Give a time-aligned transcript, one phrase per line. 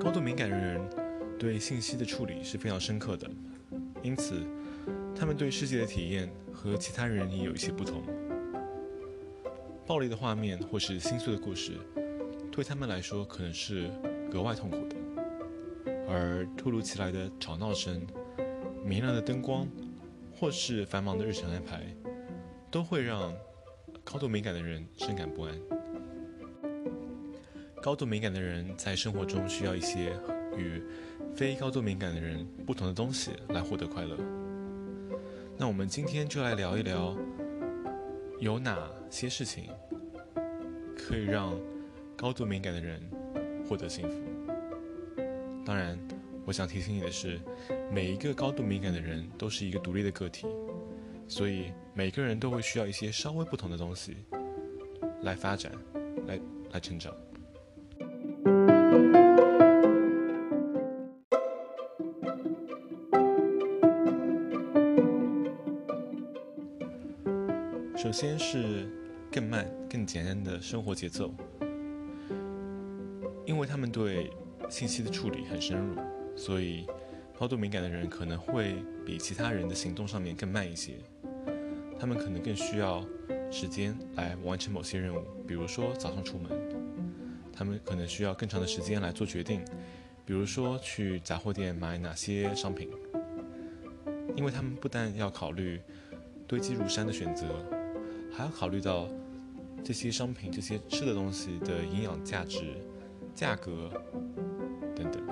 [0.00, 0.80] 高度敏感的人
[1.38, 3.28] 对信息的处理是非常深刻的，
[4.02, 4.46] 因此
[5.14, 8.02] 他们对世界的体验和其他人也有一些不同。
[9.86, 11.72] 暴力的画面或是心碎的故事，
[12.50, 13.90] 对他们来说可能是
[14.30, 14.96] 格外痛苦的，
[16.08, 18.00] 而突如其来的吵闹声、
[18.84, 19.66] 明亮的灯光，
[20.32, 21.84] 或是繁忙的日程安排，
[22.70, 23.34] 都会让
[24.04, 25.58] 高度敏感的人深感不安。
[27.82, 30.12] 高度敏感的人在生活中需要一些
[30.56, 30.82] 与
[31.34, 34.16] 非高度敏感的人不同的东西来获得快乐。
[35.56, 37.16] 那我们今天就来聊一聊，
[38.38, 39.64] 有哪些事情
[40.96, 41.58] 可以让
[42.16, 43.00] 高度敏感的人
[43.68, 44.16] 获得幸福？
[45.64, 45.98] 当然，
[46.44, 47.40] 我想提醒你的是，
[47.90, 50.46] 每一个高度敏感的人都是一个独立的个体，
[51.26, 54.16] 所以每个人都会需要一些稍微不同的东西
[55.22, 55.72] 来发展，
[56.26, 56.40] 来
[56.72, 57.12] 来成长。
[67.96, 68.86] 首先是
[69.32, 71.34] 更慢、更简单的生活节奏，
[73.46, 74.30] 因为他们对
[74.68, 75.96] 信息的处理很深入，
[76.36, 76.86] 所以
[77.36, 80.92] 高度敏感的人可能会比其他人的行动上面更慢一些。
[82.04, 83.02] 他们可能更需要
[83.50, 86.52] 时间来完成某些任务，比如说早上出门，
[87.50, 89.64] 他们可能需要更长的时间来做决定，
[90.26, 92.90] 比如说去杂货店买哪些商品，
[94.36, 95.80] 因为他们不但要考虑
[96.46, 97.46] 堆积如山的选择。
[98.30, 99.08] 还要考虑到
[99.82, 102.76] 这些商品、这些吃的东西的营养价值、
[103.34, 103.90] 价格
[104.94, 105.26] 等等。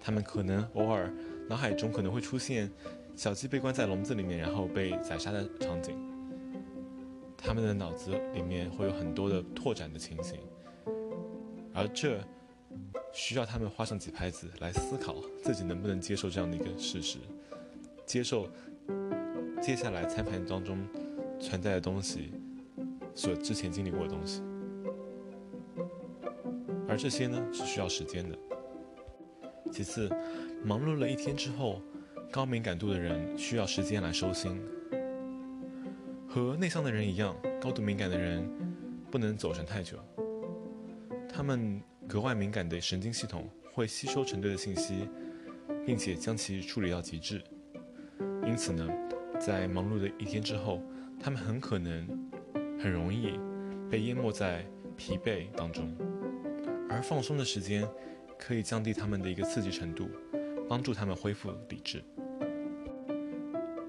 [0.00, 1.12] 他们可能偶尔
[1.46, 2.70] 脑海中可能会出现
[3.16, 5.96] 小鸡被关在笼子里面，然后被宰杀的场景。
[7.36, 10.38] 他们的脑子里面会有很多的拓展的情形，
[11.72, 12.18] 而这
[13.12, 17.18] 需要他们花上几拍子来思考自己能不能接受这样的一个事实，
[18.06, 18.48] 接受
[19.62, 20.78] 接下来餐盘当中。
[21.40, 22.32] 存在的东西，
[23.14, 24.40] 所之前经历过的东西，
[26.88, 28.38] 而这些呢是需要时间的。
[29.70, 30.08] 其次，
[30.64, 31.82] 忙碌了一天之后，
[32.34, 34.60] 高敏感度的人需要时间来收心。
[36.28, 38.44] 和内向的人一样，高度敏感的人
[39.08, 40.00] 不能走神太久。
[41.32, 45.08] 他们格外敏感的神经系统会吸收成对的信息，
[45.86, 47.40] 并且将其处理到极致。
[48.44, 48.84] 因此呢，
[49.38, 50.82] 在忙碌的一天之后，
[51.20, 52.04] 他们很可能
[52.82, 53.38] 很容易
[53.88, 54.66] 被淹没在
[54.96, 55.96] 疲惫当中，
[56.90, 57.88] 而放松的时间
[58.36, 60.10] 可以降低他们的一个刺激程度，
[60.68, 62.02] 帮助他们恢复理智。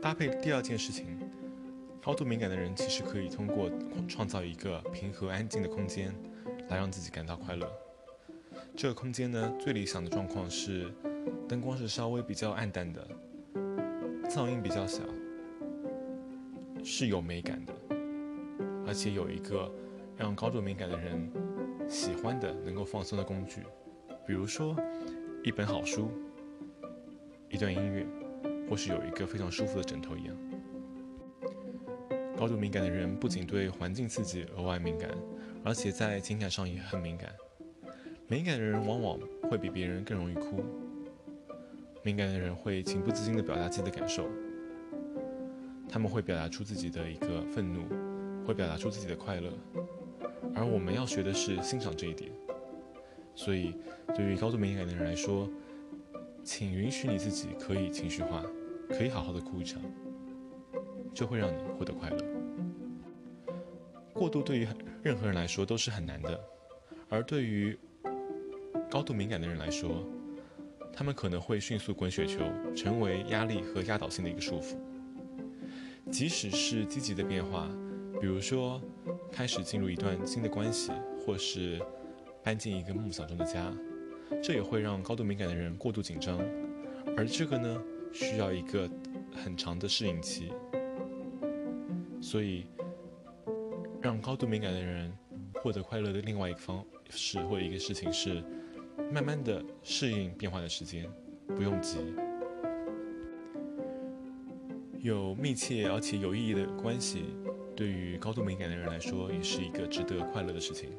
[0.00, 1.06] 搭配第二件事情，
[2.00, 3.68] 高度敏感的人其实可以通过
[4.06, 6.14] 创造一个平和安静的空间，
[6.68, 7.68] 来让自己感到快乐。
[8.76, 10.92] 这个空间呢，最理想的状况是
[11.48, 13.08] 灯光是稍微比较暗淡的，
[14.28, 15.02] 噪音比较小。
[16.84, 17.74] 是有美感的，
[18.86, 19.70] 而且有一个
[20.16, 21.28] 让高度敏感的人
[21.88, 23.62] 喜欢的、能够放松的工具，
[24.24, 24.76] 比如说
[25.42, 26.08] 一本好书、
[27.50, 28.06] 一段音乐，
[28.68, 30.36] 或是有一个非常舒服的枕头一样。
[32.36, 35.10] 高度敏感的人不仅对环境刺激额外敏感，
[35.64, 37.32] 而且在情感上也很敏感。
[38.28, 39.18] 敏感的人往往
[39.50, 40.62] 会比别人更容易哭。
[42.02, 44.28] 敏感的人会情不自禁地表达自己的感受。
[45.88, 47.82] 他们会表达出自己的一个愤怒，
[48.46, 49.50] 会表达出自己的快乐，
[50.54, 52.30] 而我们要学的是欣赏这一点。
[53.34, 53.74] 所以，
[54.14, 55.48] 对于高度敏感的人来说，
[56.44, 58.44] 请允许你自己可以情绪化，
[58.88, 59.80] 可以好好的哭一场，
[61.14, 62.16] 就会让你获得快乐。
[64.12, 64.66] 过度对于
[65.02, 66.40] 任何人来说都是很难的，
[67.08, 67.78] 而对于
[68.90, 70.04] 高度敏感的人来说，
[70.92, 72.40] 他们可能会迅速滚雪球，
[72.74, 74.76] 成为压力和压倒性的一个束缚。
[76.10, 77.68] 即使是积极的变化，
[78.20, 78.80] 比如说
[79.30, 80.90] 开始进入一段新的关系，
[81.24, 81.80] 或是
[82.42, 83.72] 搬进一个梦想中的家，
[84.42, 86.40] 这也会让高度敏感的人过度紧张，
[87.16, 87.80] 而这个呢，
[88.12, 88.88] 需要一个
[89.34, 90.52] 很长的适应期。
[92.20, 92.66] 所以，
[94.02, 95.12] 让高度敏感的人
[95.54, 98.42] 获得快乐的另外一个方式或一个事情是，
[99.12, 101.08] 慢慢的适应变化的时间，
[101.46, 101.98] 不用急。
[105.00, 107.26] 有密切而且有意义的关系，
[107.76, 110.90] 对于高度敏感的人来说，也是一个值得快乐的事情。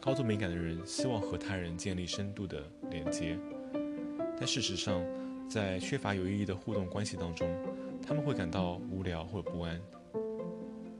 [0.00, 3.38] 高度敏感的人希望和他人建立深度的连接，
[4.36, 5.00] 但事实上，
[5.48, 7.48] 在缺乏有意义的互动关系当中，
[8.04, 9.80] 他们会感到无聊或不安。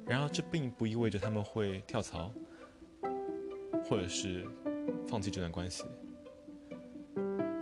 [0.07, 2.31] 然而，这并不意味着他们会跳槽，
[3.85, 4.45] 或者是
[5.07, 5.85] 放弃这段关系。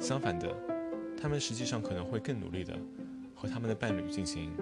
[0.01, 0.55] 相反的，
[1.17, 2.77] 他们实际上可能会更努力的
[3.35, 4.53] 和他们的伴侣进行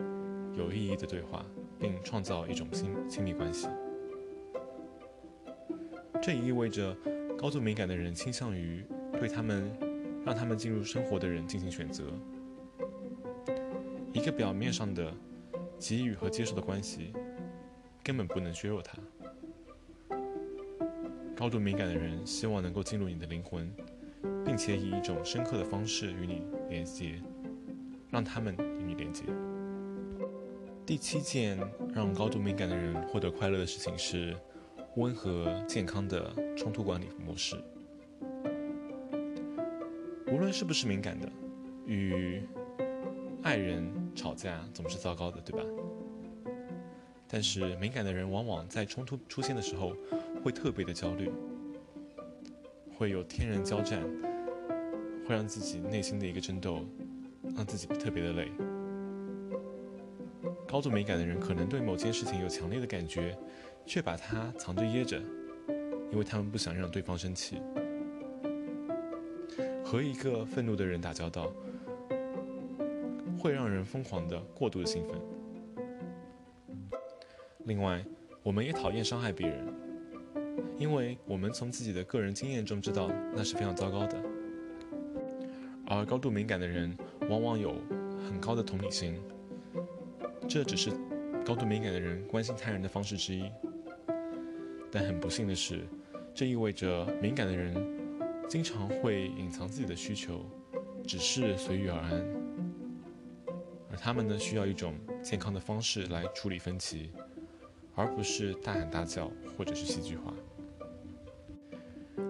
[0.54, 1.44] 有意义的对话，
[1.78, 3.66] 并创造一种亲亲密关系。
[6.22, 6.94] 这也意味着，
[7.38, 8.84] 高度敏感的人倾向于
[9.18, 9.72] 对他们
[10.24, 12.04] 让他们进入生活的人进行选择。
[14.12, 15.12] 一个表面上的
[15.78, 17.12] 给予和接受的关系。
[18.02, 18.98] 根本不能削弱它。
[21.36, 23.70] 高度敏感的人希望能够进入你的灵魂，
[24.44, 27.20] 并且以一种深刻的方式与你连接，
[28.08, 29.24] 让他们与你连接。
[30.86, 31.58] 第七件
[31.94, 34.34] 让高度敏感的人获得快乐的事情是
[34.96, 37.62] 温和健康的冲突管理模式。
[40.40, 41.30] 无论是不是敏感的，
[41.84, 42.40] 与
[43.42, 45.62] 爱人吵架总是糟糕的，对吧？
[47.28, 49.94] 但是敏感的人往往在冲突出现的时候
[50.42, 51.30] 会特别的焦虑，
[52.96, 54.00] 会有天人交战，
[55.28, 56.86] 会让自己内心的一个争斗，
[57.54, 58.50] 让自己特别的累。
[60.66, 63.36] 高度敏感的人可能对某件事情有强烈的感觉，
[63.84, 65.20] 却把它藏着掖着，
[66.10, 67.60] 因为他们不想让对方生气。
[69.90, 71.52] 和一个愤怒的人打交道，
[73.36, 75.20] 会让人疯狂的过度的兴奋。
[77.64, 78.00] 另外，
[78.44, 79.66] 我们也讨厌伤害别人，
[80.78, 84.16] 因为我们从自己的个人经验中知道那是非常糟糕的。
[85.86, 86.96] 而高度敏感的人
[87.28, 87.74] 往往有
[88.24, 89.20] 很高的同理心，
[90.46, 90.92] 这只是
[91.44, 93.50] 高度敏感的人关心他人的方式之一。
[94.88, 95.80] 但很不幸的是，
[96.32, 97.74] 这意味着敏感的人
[98.50, 100.44] 经常会隐藏自己的需求，
[101.06, 102.26] 只是随遇而安，
[103.88, 107.12] 而他们呢，需要一种健康的方式来处理分歧。
[107.94, 110.34] 而不是大喊大叫或者是戏剧化。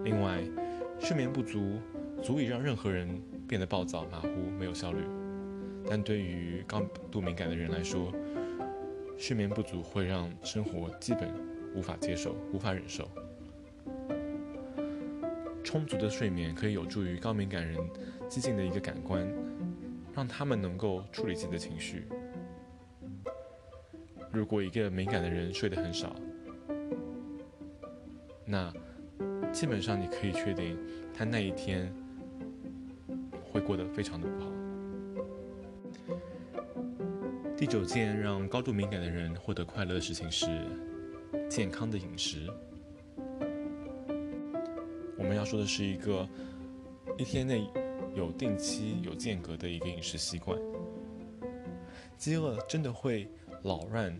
[0.03, 0.43] 另外，
[0.99, 1.79] 睡眠不足
[2.21, 4.27] 足以让任何人变得暴躁、马虎、
[4.59, 4.99] 没有效率。
[5.87, 8.13] 但对于高度敏感的人来说，
[9.17, 11.33] 睡眠不足会让生活基本
[11.73, 13.09] 无法接受、无法忍受。
[15.71, 17.79] 充足的睡眠可以有助于高敏感人
[18.27, 19.25] 激进的一个感官，
[20.13, 22.03] 让他们能够处理自己的情绪。
[24.33, 26.13] 如果一个敏感的人睡得很少，
[28.43, 28.69] 那
[29.53, 30.77] 基本上你可以确定
[31.13, 31.89] 他那一天
[33.41, 34.51] 会过得非常的不好。
[37.55, 40.47] 第九件让高度敏感的人获得快乐的事情是
[41.49, 42.51] 健康的饮食。
[45.31, 46.27] 我们要说的是一个
[47.17, 47.65] 一天内
[48.13, 50.59] 有定期、有间隔的一个饮食习惯。
[52.17, 53.29] 饥饿真的会。
[53.63, 54.13] 扰乱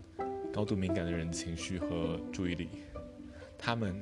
[0.54, 2.68] 高度敏感的人情绪和注意力，
[3.58, 4.00] 他们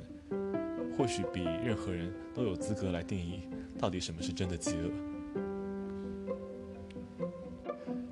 [0.95, 3.49] 或许比任何人都有资格来定义
[3.79, 4.87] 到底什么是真的饥饿。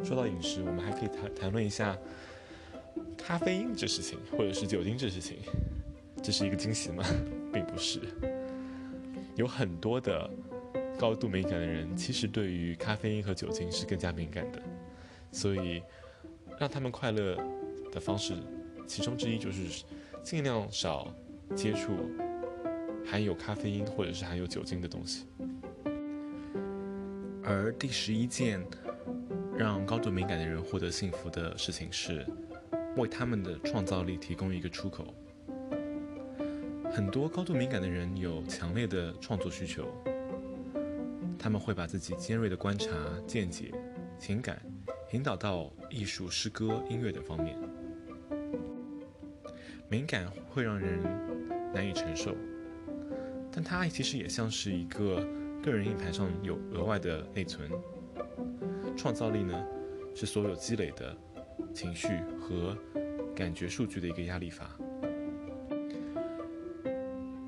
[0.04, 1.96] 说到饮食，我们还可以谈谈论一下
[3.16, 5.38] 咖啡因这事情，或者是酒精这事情。
[6.22, 7.04] 这是一个惊喜吗？
[7.54, 8.02] 并不是。
[9.40, 10.30] 有很多的
[11.00, 14.62] 高度敏感的人，其实对于咖啡因和酒精是更加敏感的，
[15.32, 15.82] 所以。
[16.60, 17.38] 让他们快乐
[17.90, 18.34] 的方式，
[18.86, 19.86] 其中之一就是
[20.22, 21.08] 尽量少
[21.56, 21.96] 接触
[23.06, 25.26] 含有咖啡因或者是含有酒精的东西。
[27.42, 28.62] 而第十一件
[29.58, 32.26] 让高度敏感的人获得幸福的事情是，
[32.98, 35.14] 为他们的创造力提供一个出口。
[36.92, 39.88] 很多高度敏感的人有强烈的创作需求，
[41.38, 42.90] 他们会把自己尖锐的观察、
[43.28, 43.72] 见解、
[44.18, 44.60] 情感。
[45.12, 47.58] 引导到艺术、诗歌、音乐等方面，
[49.90, 51.02] 敏感会让人
[51.74, 52.36] 难以承受，
[53.52, 55.28] 但它其实也像是一个
[55.64, 57.68] 个人硬盘上有额外的内存。
[58.96, 59.66] 创造力呢，
[60.14, 61.18] 是所有积累的
[61.74, 62.08] 情绪
[62.40, 62.78] 和
[63.36, 64.78] 感觉数据的一个压力阀。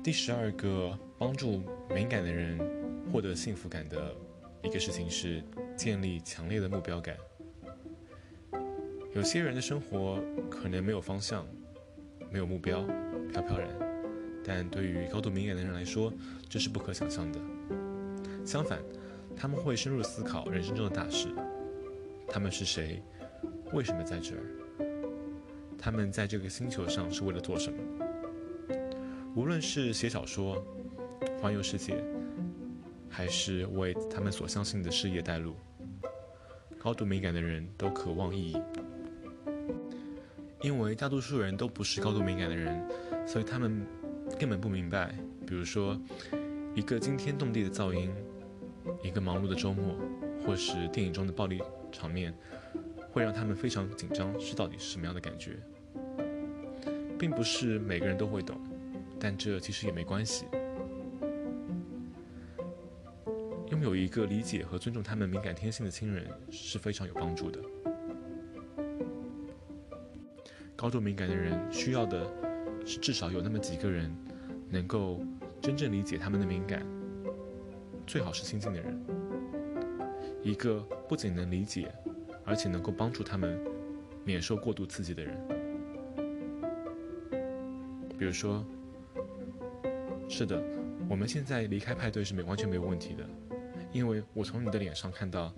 [0.02, 1.62] 第十二个帮助
[1.94, 2.58] 敏感的人
[3.12, 4.12] 获得幸福感的
[4.60, 5.40] 一个事情是
[5.76, 7.16] 建立强烈的目标感。
[9.14, 11.46] 有些人的生活可能没有方向，
[12.32, 12.82] 没有目标，
[13.30, 13.68] 飘飘然；
[14.44, 16.12] 但对于高度敏感的人来说，
[16.48, 17.38] 这是不可想象的。
[18.44, 18.82] 相反，
[19.36, 21.28] 他们会深入思考人生中的大事：
[22.26, 23.00] 他们是谁？
[23.72, 24.42] 为什么在这儿？
[25.78, 27.78] 他们在这个星球上是为了做什么？
[29.34, 30.62] 无论是写小说、
[31.40, 32.04] 环游世界，
[33.08, 35.54] 还是为他们所相信的事业带路，
[36.78, 38.56] 高度敏感的人都渴望意义。
[40.60, 42.86] 因为大多数人都不是高度敏感的人，
[43.26, 43.86] 所以他们
[44.38, 45.14] 根本不明白，
[45.46, 45.98] 比如说
[46.74, 48.12] 一个惊天动地的噪音，
[49.02, 49.96] 一个忙碌的周末，
[50.44, 52.34] 或是电影中的暴力场面，
[53.10, 55.56] 会让他们非常紧张，是到底是什么样的感觉？
[57.18, 58.60] 并不是每个人都会懂，
[59.24, 60.46] 但这其实也没关系。
[63.70, 67.60] 拥有一个理解和尊重他们敏感天性的亲人是非常有帮助的。
[70.74, 72.28] 高度敏感的人需要的
[72.84, 74.12] 是至少有那么几个人
[74.68, 75.20] 能够
[75.60, 76.84] 真正理解他们的敏感，
[78.04, 79.00] 最好是亲近的人，
[80.42, 81.94] 一个不仅能理解，
[82.44, 83.56] 而且能够帮助他们
[84.24, 85.38] 免受过度刺激的人。
[88.18, 88.64] 比如说，
[90.34, 90.58] 是的，
[91.10, 93.22] 我们现在离开派对是没完全没有问题的，
[93.92, 95.52] 因为我从你的脸上看到，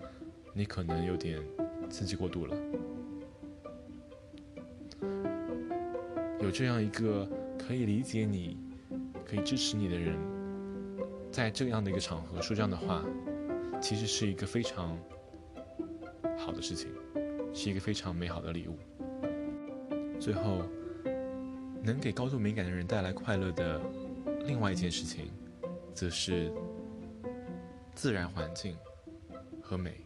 [0.52, 1.40] 你可能有点
[1.88, 2.56] 刺激过度了。
[6.40, 7.24] 有这样一个
[7.56, 8.58] 可以理解你、
[9.24, 10.18] 可以支持你的人，
[11.30, 13.04] 在这样的一个场合说这样的话，
[13.80, 14.98] 其实是一个非常
[16.36, 16.90] 好的事情，
[17.54, 18.76] 是一个非常美好的礼物。
[20.18, 20.62] 最后，
[21.80, 23.80] 能给高度敏感的人带来快乐的
[24.46, 25.30] 另外一件事情，
[25.92, 26.52] 则是
[27.94, 28.76] 自然环境
[29.60, 30.00] 和美。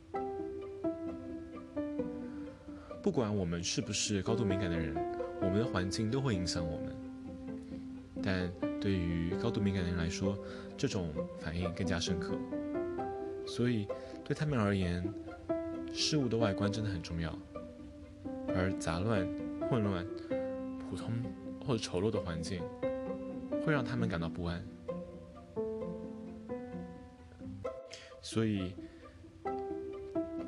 [3.02, 4.95] 不管我们是不是高度敏感的人。
[5.40, 6.97] 我们的环境都会影响我们，
[8.21, 10.37] 但对于高度敏感的人来说，
[10.76, 12.37] 这种反应更加深刻。
[13.47, 13.87] 所以，
[14.25, 15.02] 对他们而言，
[15.92, 17.38] 事物的外观真的很重要。
[18.49, 19.25] 而杂乱、
[19.71, 20.04] 混乱、
[20.90, 21.12] 普通
[21.64, 22.61] 或者丑陋的环境，
[23.68, 24.64] 会让他们感到不安。
[28.22, 28.75] 所以，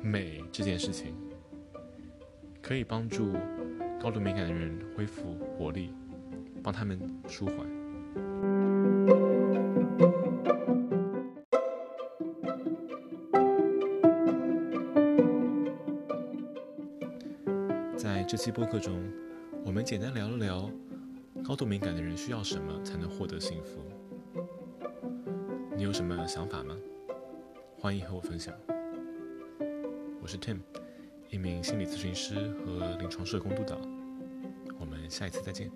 [0.01, 1.13] 美这件事情
[2.63, 3.35] 可以帮助。
[4.01, 5.93] 高度敏感的人恢复活力，
[6.63, 7.57] 帮他们舒缓。
[17.95, 18.99] 在这期播客中，
[19.63, 20.67] 我们简单聊了聊
[21.43, 23.81] 高度敏感的人需要什么才能获得幸福。
[25.75, 26.77] 你有什么想法吗？
[27.77, 28.53] 欢迎和我分享。
[30.21, 30.59] 我是 Tim。
[31.29, 33.77] 一名心理咨询师和临床社工督导，
[34.79, 35.71] 我们下一次再见。